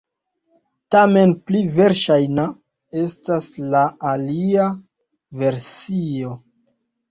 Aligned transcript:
Tamen 0.95 1.33
pli 1.49 1.61
verŝajna 1.75 2.47
estas 3.03 3.51
la 3.75 3.83
alia 4.15 4.67
versio. 5.45 6.35